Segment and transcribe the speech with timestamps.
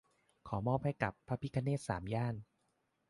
[0.47, 2.35] ขอมอบให้กับ "พระพิฆเนศสามย่าน"